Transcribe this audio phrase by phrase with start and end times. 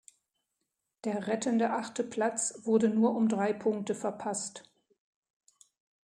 [1.03, 4.67] Der rettende achte Platz wurde nur um drei Punkte verpasst.